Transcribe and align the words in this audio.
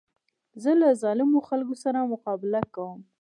زه 0.63 0.71
له 0.81 0.89
ظالمو 1.01 1.39
خلکو 1.47 1.75
سره 1.83 2.09
مقابله 2.13 2.61
کوم. 2.75 2.99